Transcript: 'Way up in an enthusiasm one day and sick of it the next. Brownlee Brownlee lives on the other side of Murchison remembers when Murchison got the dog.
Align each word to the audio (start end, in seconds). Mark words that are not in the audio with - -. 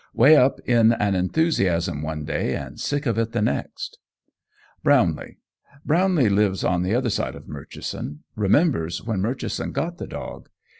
'Way 0.15 0.35
up 0.35 0.59
in 0.65 0.93
an 0.93 1.13
enthusiasm 1.13 2.01
one 2.01 2.25
day 2.25 2.55
and 2.55 2.79
sick 2.79 3.05
of 3.05 3.19
it 3.19 3.33
the 3.33 3.41
next. 3.43 3.99
Brownlee 4.81 5.37
Brownlee 5.85 6.27
lives 6.29 6.63
on 6.63 6.81
the 6.81 6.95
other 6.95 7.11
side 7.11 7.35
of 7.35 7.47
Murchison 7.47 8.23
remembers 8.35 9.03
when 9.03 9.21
Murchison 9.21 9.71
got 9.71 9.99
the 9.99 10.07
dog. 10.07 10.49